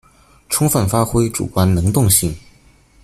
[0.49, 2.35] 充分发挥主观能动性